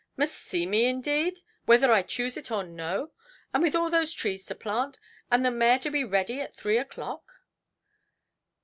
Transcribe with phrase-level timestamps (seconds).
[0.17, 3.11] "Must see me, indeed, whether I choose it or no!
[3.53, 4.97] And with all those trees to plant,
[5.29, 7.21] and the mare to be ready at three oʼclock"!